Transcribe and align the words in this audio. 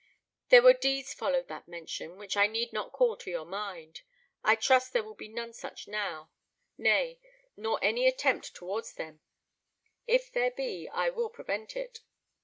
There 0.49 0.63
were 0.63 0.73
deeds 0.73 1.13
followed 1.13 1.47
that 1.49 1.67
mention, 1.67 2.15
which 2.17 2.35
I 2.35 2.47
need 2.47 2.73
not 2.73 2.91
call 2.91 3.15
to 3.17 3.29
your 3.29 3.45
mind. 3.45 4.01
I 4.43 4.55
trust 4.55 4.93
there 4.93 5.03
will 5.03 5.13
be 5.13 5.27
none 5.27 5.53
such 5.53 5.87
now 5.87 6.31
nay, 6.75 7.19
nor 7.55 7.77
any 7.83 8.07
attempt 8.07 8.55
towards 8.55 8.95
them; 8.95 9.21
if 10.07 10.31
there 10.31 10.49
be, 10.49 10.89
I 10.89 11.09
will 11.11 11.29
prevent 11.29 11.75
it. 11.75 11.99